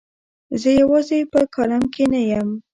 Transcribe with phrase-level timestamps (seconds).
[0.61, 2.49] زه یوازې په کالم کې نه یم.